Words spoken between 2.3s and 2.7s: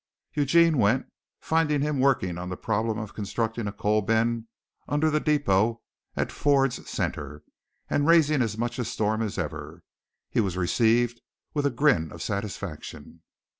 on the